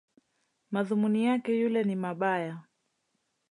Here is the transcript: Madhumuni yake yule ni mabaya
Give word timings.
Madhumuni 0.71 1.25
yake 1.25 1.59
yule 1.59 1.83
ni 1.83 1.95
mabaya 1.95 2.59